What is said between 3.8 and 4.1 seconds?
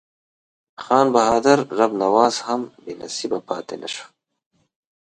نه شو.